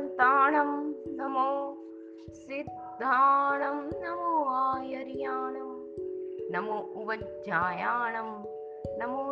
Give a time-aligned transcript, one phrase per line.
[0.00, 0.70] દંતાણમ
[1.18, 1.48] नमो
[2.34, 5.72] सिद्धाणं नमो आयर्याणं
[6.50, 8.30] नमो ઉવજ્જાયાણમ
[8.98, 9.22] नमो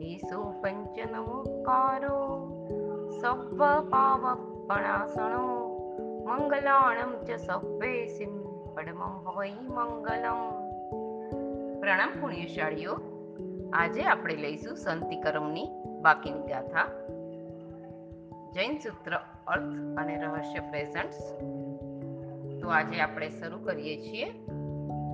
[0.00, 2.18] ઈસો પંચ નમોકારો
[3.20, 3.60] સવ્વ
[3.90, 5.44] પાવપણાસણો
[6.28, 8.34] મંગલાણમ ચ સવ્વેસિમ
[8.74, 10.40] પડમમ વૈ મંગલમ
[11.80, 12.96] પ્રણામ પુણ્યશાળીઓ
[13.72, 15.68] આજે આપણે લઈશું સંતિકરમની
[16.00, 16.88] બાકીની ગાથા।
[18.54, 21.32] જૈન સૂત્ર, અર્થ અને રહસ્ય પ્રેઝન્ટ્સ
[22.62, 24.32] તો આજે આપણે શરૂ કરીએ છીએ.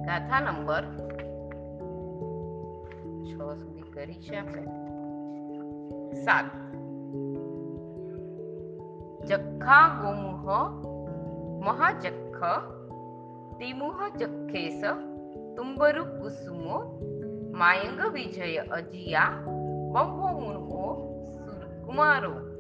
[0.06, 0.84] ગાથા નંબર
[3.24, 4.66] છ સુધી કરી છે આપણે.
[6.12, 6.44] સાત.
[9.24, 10.50] જખ્ખા ગોમુહ
[11.64, 12.44] મહાજખ
[13.58, 14.82] તિમુહ જખેસ
[15.56, 17.00] તુંબરુ કુસુમો
[17.52, 19.28] માયંગ વિજય અજિયા
[19.92, 20.64] બહો મુણો
[21.86, 22.53] કુમારો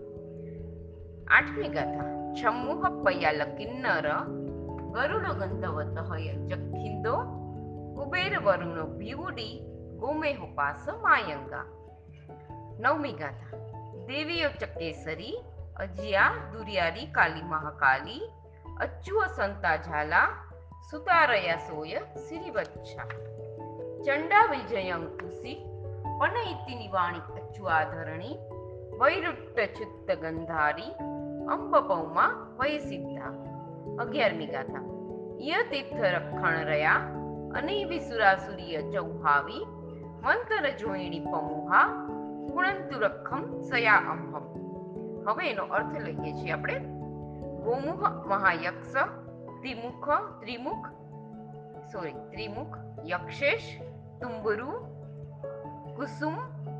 [1.34, 4.08] આઠમી ગાથા, છમ્મુહ પયાલ કિન્નર,
[4.90, 7.16] ગરુડ ગંધવત હય જખિંદો,
[7.96, 9.62] કુબેર વરુણ ભ્યુડી
[9.98, 11.64] ગોમેહ પાસ માયંગા.
[12.80, 13.58] નવમી ગાથા
[14.06, 15.36] દેવીઓ ચકેસરી,
[15.76, 18.30] અજિયા, દુરિયારી, કાલી મહાકાલી
[18.80, 20.28] અચ્યુઅ સંતા ઝાલા,
[20.90, 23.08] સુતારયા સોય, સિરિવચ્છા.
[24.02, 25.66] ચંડા વિજયંકુસી
[26.20, 28.38] પનૈતિની વાણી અચ્યુઆધરણી
[29.00, 31.13] વૈરુટ્ટ ચિત્ત ગંધારી
[31.48, 33.28] અંબપૌમા વય સિદ્ધા
[33.98, 34.84] અગિયારમી ગાથા.
[35.40, 36.94] ય તીર્થ રખણ રહ્યા
[37.54, 39.66] અને વિસુરાસુરીય ચૌહાવી
[40.22, 41.86] મંતર જોઈણી પમુહા
[42.52, 44.64] ગુણંતુ રખમ સયા અંભમ.
[45.28, 46.78] હવે એનો અર્થ લઈએ છીએ આપણે.
[47.64, 48.92] ગોમુખ મહાયક્ષ,
[49.60, 50.88] ત્રિમુખ ત્રિમુખ
[51.92, 53.80] સોરી ત્રિમુખ, યક્ષેશ,
[54.20, 54.70] તુંબરુ,
[55.96, 56.32] કુસુમ,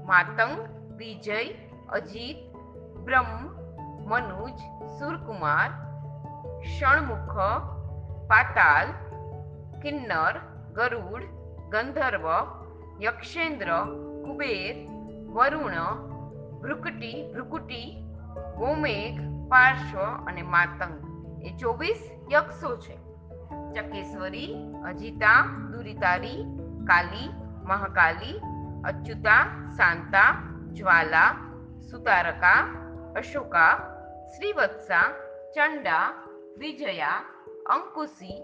[0.06, 1.44] માતંગ, વિજય,
[1.88, 2.56] અજીત,
[2.96, 3.63] બ્રહ્મ
[4.04, 4.58] મનુજ,
[4.98, 5.70] સુરકુમાર,
[6.62, 7.38] ષણમુખ,
[8.26, 8.86] પાતાલ,
[9.80, 10.38] કિન્નર,
[10.72, 11.22] ગરુડ,
[11.70, 12.28] ગંધર્વ,
[13.02, 13.66] યક્ષેન્દ્ર,
[14.24, 14.88] કુબેર,
[15.26, 15.74] વરુણ,
[16.60, 18.04] ભ્રુકટી, ભ્રુકુટી,
[18.56, 21.14] ગોમેઘ, પાર્શ્વ અને માતંગ.
[21.42, 22.96] એ ચોવીસ યક્ષો છે.
[23.72, 24.54] ચકેશ્વરી,
[24.84, 26.44] અજિતા, દુરિતારી,
[26.84, 27.30] કાલી,
[27.64, 28.40] મહાકાલી,
[28.84, 31.34] અચ્યુતા, શાંતા, જ્વાલા,
[31.90, 32.80] સુતારકા,
[33.16, 33.93] અશોકા
[34.32, 35.08] શ્રીવત્સા,
[35.54, 36.06] ચંડા,
[36.58, 37.20] વિજયા,
[37.66, 38.38] અંકુશી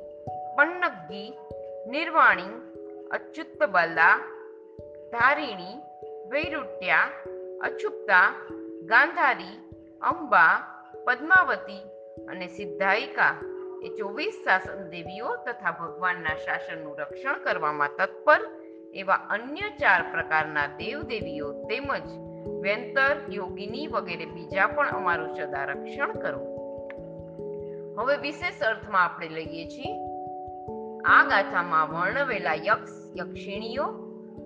[0.57, 1.29] પન્નગી
[1.87, 2.55] નિર્વાણી,
[3.11, 4.17] અચ્યુતબલા,
[5.13, 5.77] ધારિણી,
[6.31, 7.09] વૈરુટ્યા
[7.63, 8.27] અછુપ્તા
[8.87, 9.57] ગાંધારી,
[10.01, 10.55] અંબા,
[11.07, 11.83] પદ્માવતી
[12.29, 13.35] અને સિદ્ધાયિકા
[13.83, 18.43] એ ચોવીસ શાસન દેવીઓ તથા ભગવાનના શાસનનું રક્ષણ કરવામાં તત્પર
[18.95, 26.61] એવા અન્ય ચાર પ્રકારના દેવદેવીઓ તેમજ વ્યંતર યોગિની વગેરે બીજા પણ અમારું સદા રક્ષણ કરો
[27.99, 29.95] હવે વિશેષ અર્થમાં આપણે લઈએ છીએ.
[31.05, 33.85] આ ગાથામાં વર્ણવેલા યક્ષ, યક્ષિણીઓ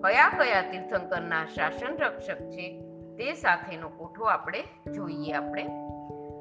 [0.03, 2.81] કયા કયા તીર્થંકરના શાસન રક્ષક છે
[3.17, 5.63] તે સાથેનો કોઠો આપણે જોઈએ આપણે.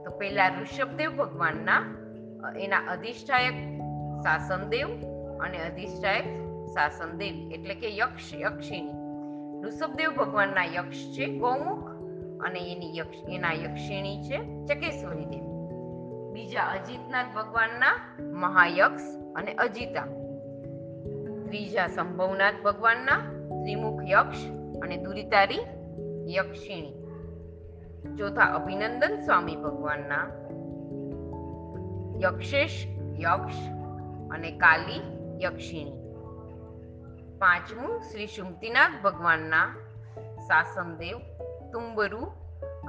[0.05, 1.83] તો પહેલા ઋષભદેવ ભગવાનના
[2.59, 3.55] એના અધિષ્ઠાયક
[4.23, 4.89] શાસનદેવ
[5.41, 6.25] અને અધિષ્ઠાયક
[6.67, 9.04] શાસનદેવ એટલે કે યક્ષ, યક્ષિણી.
[9.65, 11.91] ઋષભદેવ ભગવાનના યક્ષ છે, ગૌમુખ
[12.41, 15.55] અને એની યક્ષ, એના યક્ષિણી છે ચકેશ્વરી દેવી
[16.33, 17.95] બીજા અજીતનાથ ભગવાનના
[18.33, 19.03] મહાયક્ષ
[19.37, 20.07] અને અજીતા.
[21.47, 23.17] ત્રીજા સંભવનાથ ભગવાનના
[23.63, 24.39] ત્રિમુખ યક્ષ
[24.83, 25.61] અને દુરિતારી
[26.27, 26.95] યક્ષિણી.
[28.19, 30.27] ચોથા અભિનંદન સ્વામી ભગવાનના
[32.23, 32.87] યક્ષેશ
[33.21, 33.55] યક્ષ
[34.31, 35.03] અને કાલી
[35.43, 36.04] યક્ષિણી.
[37.39, 39.67] પાંચમું, શ્રી શુમતિનાથ ભગવાનના
[40.49, 41.19] સાસનદેવ,
[41.73, 42.23] તુંબરુ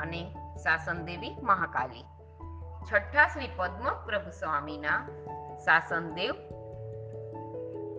[0.01, 0.21] અને
[0.63, 2.05] સાસનદેવી મહાકાલી.
[2.87, 4.99] છઠ્ઠા શ્રી પદ્મ પ્રભુ સ્વામીના
[5.65, 6.33] સાસનદેવ,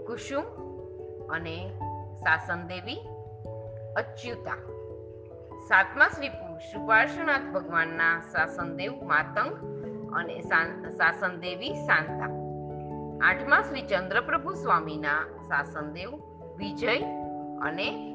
[0.06, 0.44] કુસુમ
[1.26, 1.56] અને
[2.20, 3.00] સાસનદેવી
[3.96, 4.58] અચ્યુતા.
[5.68, 6.28] સાતમા શ્રી
[6.72, 9.52] સુપાર્શ્વનાથ ભગવાનના સાસનદેવ માતંગ
[10.12, 12.30] અને સાસનદેવી શાંતા
[13.28, 16.98] આઠમા શ્રી ચંદ્રપ્રભુ સ્વામીના શાસનદેવ વિજય
[17.62, 18.14] અને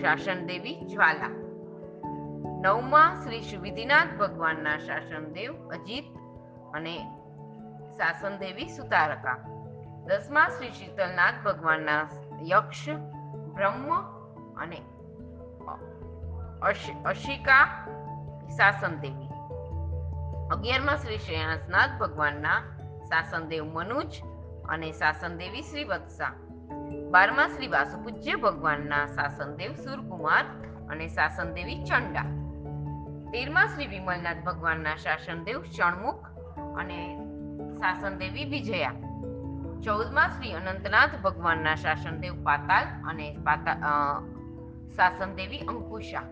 [0.00, 1.28] શાસન દેવી જ્વાલા.
[2.62, 6.04] નવમા શ્રી સુવિધિનાથ ભગવાનના શાસનદેવ અજીત
[6.74, 6.98] અને
[7.96, 9.36] શાસનદેવી સુતારકા.
[10.06, 12.08] દસમા શ્રી શીતલનાથ ભગવાનના
[12.42, 12.88] યક્ષ,
[13.54, 14.00] બ્રહ્મ
[14.56, 17.64] અને અશિકા અશ- અશિકા
[18.48, 19.28] શાસનદેવી
[20.50, 22.60] અગિયારમા શ્રી શ્રેયાસનાથ ભગવાનના
[23.04, 24.14] શાસનદેવ મનુજ
[24.68, 26.45] અને શાસનદેવી શ્રી વત્સા.
[27.10, 30.44] બારમા શ્રી વાસુપૂજ્ય ભગવાનના શાસનદેવ સુરકુમાર
[30.90, 32.26] અને શાસનદેવી ચંડા.
[33.32, 36.26] તેરમા શ્રી વિમલનાથ ભગવાનના શાસનદેવ ષણમુખ
[36.78, 36.98] અને
[37.78, 38.94] શાસનદેવી વિજયા.
[39.84, 43.26] ચૌદમા શ્રી અનંતનાથ ભગવાનના શાસનદેવ પાતાલ અને
[44.96, 46.26] શાસનદેવી અંકુશા.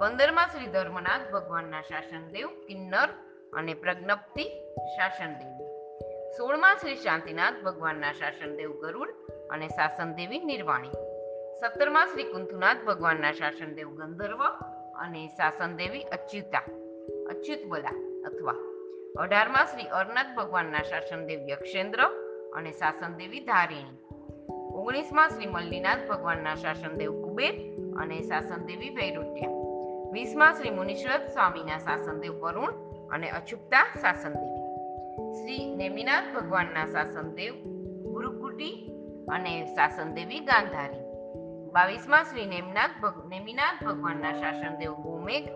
[0.00, 3.08] પંદરમા શ્રી ધર્મનાથ ભગવાનના શાસનદેવ કિન્નર
[3.52, 4.44] અને પ્રજ્ઞપ્તિ
[4.96, 5.72] શાસનદેવી
[6.36, 9.08] સોળમા શ્રી શાંતિનાથ ભગવાનના શાસનદેવ ગરુડ
[9.50, 10.88] અને શાસનદેવી નિર્વાણી.
[11.60, 14.42] સત્તરમાં શ્રી કુંથુનાથ ભગવાનના શાસનદેવ ગંધર્વ
[14.94, 16.62] અને શાસનદેવી અચ્યુતા
[17.30, 18.54] અચ્યુત બલા અથવા.
[19.18, 22.00] અઢારમાં શ્રી અરનાથ ભગવાનના શાસનદેવ યક્ષેન્દ્ર
[22.54, 23.98] અને શાસનદેવી ધારિણી.
[24.74, 27.54] ઓગણીસમાં શ્રી મલ્લીનાથ ભગવાનના શાસનદેવ કુબેર
[27.96, 29.50] અને શાસનદેવી વૈરુટ્યા.
[30.12, 32.72] વીસમાં શ્રી મુનિશ્રત સ્વામીના શાસનદેવ વરુણ
[33.08, 34.56] અને અચુપ્તા શાસનદેવી
[35.32, 37.54] શ્રી નેમિનાથ ભગવાનના શાસનદેવ
[38.02, 38.95] ગુરુકુટી
[39.30, 41.00] અને શાસનદેવી ગાંધારી.
[41.72, 42.90] બાવીસમા શ્રી નેમનાથ
[43.28, 45.48] નેમિનાથ ભગવાનના શાસનદેવ ગોમેઘ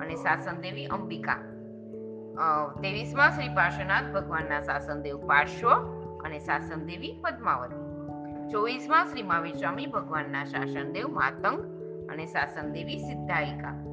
[0.00, 1.32] અને શાસનદેવી અંબિકા.
[1.32, 2.80] અ,
[3.30, 5.68] શ્રી પાર્શ્વનાથ ભગવાનના શાસનદેવ પાર્શ્વ
[6.24, 7.88] અને શાસનદેવી પદ્માવતી.
[8.48, 11.60] ચોવીસમા શ્રી મહાવીર સ્વામી ભગવાનના શાસનદેવ માતંગ
[12.10, 13.84] અને શાસનદેવી સિદ્ધાયિકા.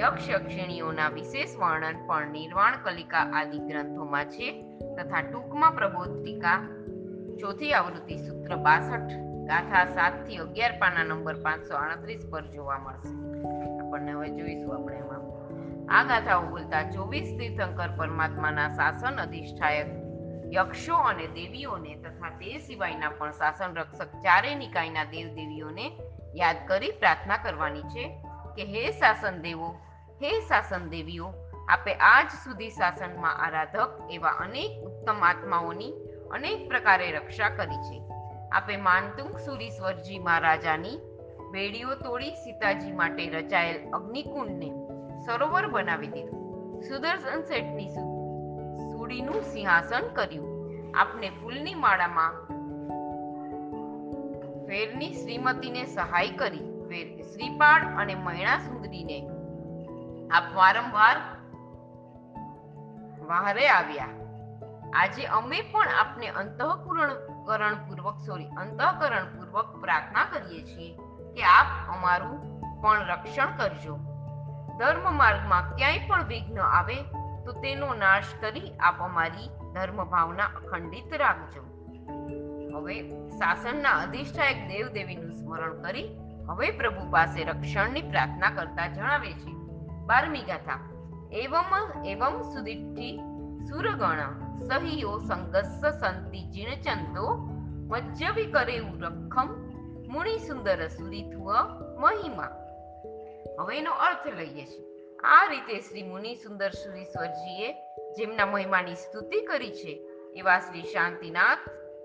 [0.00, 6.76] યક્ષ યક્ષિણીઓના વિશેષ વર્ણન પણ નિર્વાણ કલિકા આદિ ગ્રંથોમાં છે તથા ટૂંકમાં પ્રબોધિકા.
[7.40, 8.18] ચોથી આવૃત્તિ
[8.50, 9.12] સૂત્ર બાસઠ
[9.48, 13.12] ગાથા સાતથી અગિયાર પાના નંબર પાંચસો આડત્રીસ પર જોવા મળશે.
[13.80, 15.20] આપણને હવે જોઈશું આપણે એમાં.
[15.98, 19.86] આ ગાથાઓ બોલતા ચોવીસ તીર્થંકર પરમાત્માના શાસન અધિષ્ઠાયક
[20.54, 25.86] યક્ષો અને દેવીઓને તથા તે સિવાયના પણ શાસન રક્ષક ચારે નિકાયના દેવ દેવીઓને
[26.36, 28.08] યાદ કરી પ્રાર્થના કરવાની છે
[28.56, 29.72] કે હે શાસન દેવો,
[30.22, 31.34] હે શાસન દેવીઓ,
[31.68, 35.92] આપે આજ સુધી શાસનમાં આરાધક એવા અનેક ઉત્તમ આત્માઓની
[36.30, 38.09] અનેક પ્રકારે રક્ષા કરી છે.
[38.52, 40.98] આપે માનતુંગ સુરીશ્વરજી મહારાજાની
[41.50, 44.70] બેડીઓ તોડી સીતાજી માટે રચાયેલ અગ્નિકુંડને
[45.26, 46.82] સરોવર બનાવી દીધું.
[46.82, 47.88] સુદર્શન શેઠની
[48.92, 50.48] સુડીનું સિંહાસન કર્યું.
[50.94, 52.46] આપને ફૂલની માળામાં
[54.66, 59.28] ફેરની શ્રીમતીને સહાય કરી, ફેર શ્રીપાળ અને મૈણા સુંદરીને
[60.30, 61.16] આપ વારંવાર
[63.26, 64.08] વહારે આવ્યા.
[64.94, 66.28] આજે અમે પણ આપને
[67.50, 70.96] અંતઃકરણ પૂર્વક સોરી અંતઃકરણ પૂર્વક પ્રાર્થના કરીએ છીએ
[71.34, 72.36] કે આપ અમારું
[72.82, 73.96] પણ રક્ષણ કરજો.
[74.78, 76.94] ધર્મ માર્ગમાં ક્યાંય પણ વિઘ્ન આવે,
[77.44, 81.62] તો તેનો નાશ કરી આપ અમારી ધર્મ ભાવના અખંડિત રાખજો.
[82.74, 86.08] હવે શાસનના અધિષ્ઠાયક દેવ દેવીનું સ્મરણ કરી
[86.48, 89.52] હવે પ્રભુ પાસે રક્ષણની પ્રાર્થના કરતા જણાવે છે.
[90.06, 90.78] બારમી ગાથા.
[91.32, 93.29] એવમ એવમ સુદિઠ્ઠી
[93.68, 94.18] સુરગણ
[94.68, 97.36] સહિયો સંગસ્સ સંતિ જીણચંદો
[97.88, 99.70] મજ્જવિ કરેઉ રખમ
[100.12, 101.52] મુણી સુંદર સુરીથુવ
[101.98, 102.56] મહિમા.
[103.60, 105.18] હવે અર્થ લઈએ છીએ.
[105.18, 107.72] આ રીતે શ્રી મુનિ સુંદર સુરીશ્વરજીએ
[108.12, 111.58] જેમના મહિમાની સ્તુતિ કરી છે, એવા શ્રી શાંતિનાથ,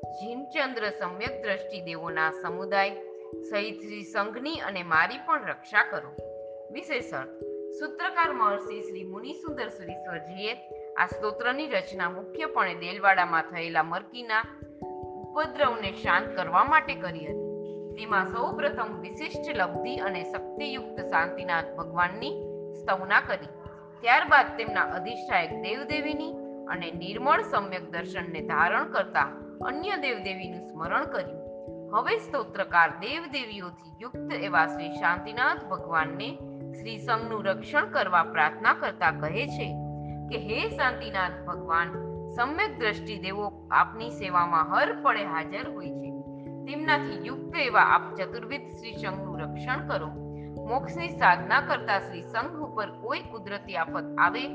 [0.06, 2.90] જીનચંદ્ર સમ્યક દ્રષ્ટિ દેવોના સમુદાય,
[3.50, 6.16] સહિત શ્રી સંઘની અને મારી પણ રક્ષા કરો.
[6.72, 7.45] વિશેષ અર્થ
[7.80, 10.54] સૂત્રકાર મહર્ષિ શ્રી મુનિસુંદર સુરીશ્વરજીએ
[10.98, 14.44] આ સ્તોત્રની રચના મુખ્યપણે દેલવાડામાં થયેલા મરકીના
[15.22, 17.52] ઉપદ્રવને શાંત કરવા માટે કરી હતી.
[17.98, 22.34] તેમાં સૌપ્રથમ વિશિષ્ટ લબ્ધિ અને શક્તિયુક્ત શાંતિનાથ ભગવાનની
[22.74, 23.48] સ્તવના કરી.
[24.02, 26.34] ત્યારબાદ તેમના અધિષ્ઠાયક દેવદેવીની
[26.68, 29.30] અને નિર્મળ સમ્યક દર્શનને ધારણ કરતા
[29.66, 31.46] અન્ય દેવદેવીનું સ્મરણ કર્યું.
[31.96, 39.48] હવે સ્તોત્રકાર દેવદેવીઓથી યુક્ત એવા શ્રી શાંતિનાથ ભગવાનને શ્રી સંઘનું રક્ષણ કરવા પ્રાર્થના કરતા કહે
[39.48, 39.68] છે
[40.30, 41.90] કે હે શાંતિનાથ ભગવાન,
[42.36, 46.12] સમ્યક દ્રષ્ટિ દેવો આપની સેવામાં હર પળે હાજર હોય છે.
[46.66, 50.10] તેમનાથી યુક્ત એવા આપ ચતુર્વિધ શ્રી સંઘનું રક્ષણ કરો.
[50.70, 54.48] મોક્ષની સાધના કરતા શ્રી સંઘ ઉપર કોઈ કુદરતી આફત આવે,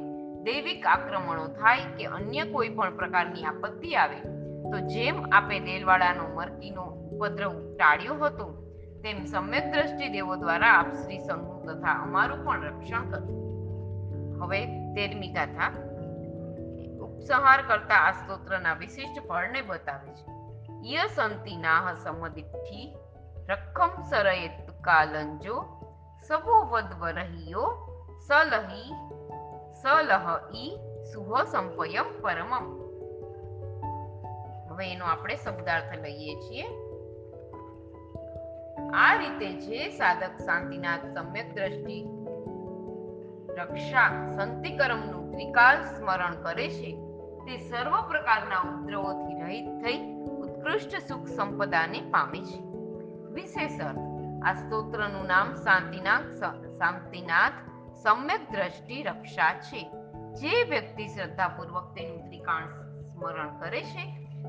[0.43, 4.21] દૈવિક આક્રમણો થાય કે અન્ય કોઈ પણ પ્રકારની આપત્તિ આવે,
[4.71, 8.70] તો જેમ આપે રેલવાડાનો મરકીનો ઉપદ્રવ ટાળ્યો હતો
[9.03, 13.41] તેમ સમ્યક દ્રષ્ટિ દેવો દ્વારા આપ શ્રી સંઘનું તથા અમારું પણ રક્ષણ કરો
[14.43, 15.71] હવે તેરમી કથા
[17.01, 20.41] ઉપસંહાર કરતા આ સ્તોત્રના વિશિષ્ટ ફળને બતાવે છે.
[20.93, 22.97] ય સંતિ નાહ સમદિઠ્ઠી
[23.49, 25.57] રખમ સરયેત કાલંજો
[26.27, 27.67] સવો વદ વરહિયો
[28.27, 28.93] સલહી
[29.83, 30.79] સલહ ઈ
[31.13, 32.67] સુહ સંપયમ પરમમ.
[34.71, 36.90] હવે એનો આપણે શબ્દાર્થ લઈએ છીએ.
[38.95, 42.05] આ રીતે જે સાધક શાંતિનાથ સમ્યક દ્રષ્ટિ,
[43.59, 46.97] રક્ષા, સંતિકરમનું ત્રિકાલ સ્મરણ કરે છે,
[47.47, 52.61] તે સર્વ પ્રકારના ઉપદ્રવોથી રહિત થઈ ઉત્કૃષ્ટ સુખ સંપદાને પામે છે.
[53.33, 53.99] વિશેષ અર્થ,
[54.45, 56.45] આ સ્તોત્રનું નામ શાંતિનાથ
[56.79, 57.53] શાંતિનાથ
[58.03, 59.91] સમ્યક દ્રષ્ટિ રક્ષા છે.
[60.35, 62.67] જે વ્યક્તિ શ્રદ્ધાપૂર્વક તેનું ત્રિકાણ
[63.01, 64.05] સ્મરણ કરે છે,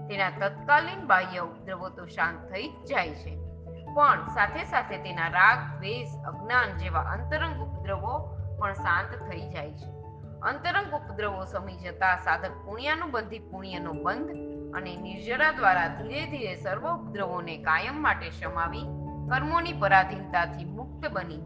[0.07, 3.50] તેના તત્કાલીન બાહ્ય ઉપદ્રવો તો શાંત થઈ જ જાય છે.
[3.93, 10.01] પણ સાથે સાથે તેના રાગ, દ્વેષ, અજ્ઞાન જેવા અંતરંગ ઉપદ્રવો પણ શાંત થઈ જાય છે.
[10.41, 14.29] અંતરંગ ઉપદ્રવો સમી જતા સાધક પુણ્યાનુબંધી પુણ્યનો બંધ
[14.74, 18.83] અને નિર્જરા દ્વારા ધીરે ધીરે સર્વ ઉપદ્રવોને કાયમ માટે શમાવી
[19.29, 21.41] કર્મોની પરાધીનતાથી મુક્ત બની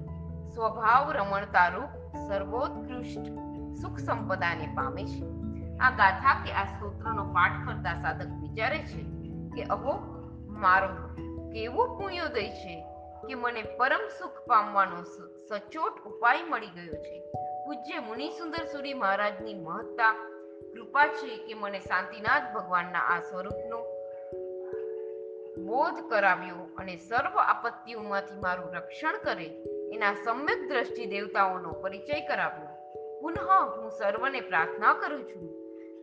[0.55, 3.25] સ્વભાવ રમણતા રૂપ સર્વોત્કૃષ્ટ
[3.81, 5.23] સુખ સંપદાને પામે છે.
[5.77, 9.03] આ ગાથા કે આ સ્તોત્રનો પાઠ કરતા સાધક વિચારે છે
[9.55, 9.93] કે, અહો,
[10.49, 10.87] મારો
[11.55, 12.85] કેવો પુણ્યોદય છે
[13.27, 15.03] કે મને પરમ સુખ પામવાનો
[15.49, 17.19] સચોટ ઉપાય મળી ગયો છે.
[17.65, 20.13] પૂજ્ય મુનિ સુંદર સુરી મહારાજની મહત્તા,
[20.73, 23.79] કૃપા છે કે મને શાંતિનાથ ભગવાનના આ સ્વરૂપનો
[25.65, 32.71] બોધ કરાવ્યો અને સર્વ આપત્તિઓમાંથી મારું રક્ષણ કરે, એના સમ્યક દ્રષ્ટિ દેવતાઓનો પરિચય કરાવ્યો.
[33.21, 33.39] પુનઃ
[33.77, 35.53] હું સર્વને પ્રાર્થના કરું છું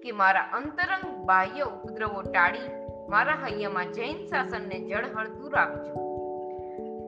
[0.01, 6.13] કે મારા અંતરંગ બાહ્ય ઉપદ્રવો ટાળી મારા હૈયામાં જૈન શાસનને જળહળતું રાખજો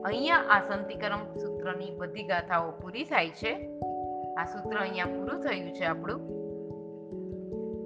[0.05, 3.79] અહીંયા આ સંતિકરમ સૂત્રની બધી ગાથાઓ પૂરી થાય છે.
[4.37, 6.19] આ સૂત્ર અહીંયા પૂરું થયું છે આપણું.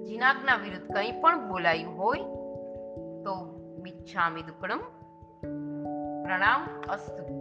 [0.04, 2.18] જીનાગના વિરુદ્ધ કંઈ પણ બોલાયું હોય
[3.24, 3.34] તો
[3.82, 4.78] મિચ્છામિ દુક્કડમ
[6.22, 7.39] પ્રણામ અસ્તુ.